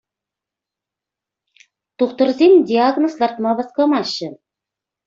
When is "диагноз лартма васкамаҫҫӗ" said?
2.73-4.29